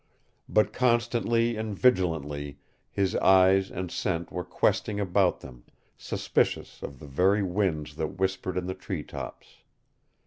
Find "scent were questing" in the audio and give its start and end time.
3.91-4.99